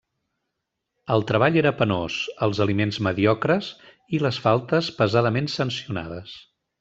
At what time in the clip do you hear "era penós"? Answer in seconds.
1.61-2.15